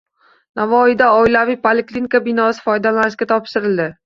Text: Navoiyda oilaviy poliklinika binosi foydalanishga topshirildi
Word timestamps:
Navoiyda 0.59 1.09
oilaviy 1.17 1.57
poliklinika 1.67 2.23
binosi 2.29 2.65
foydalanishga 2.71 3.31
topshirildi 3.35 3.89